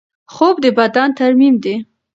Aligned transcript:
خوب 0.33 0.55
د 0.63 0.65
بدن 0.77 1.09
ترمیم 1.19 1.55
دی. 1.63 1.75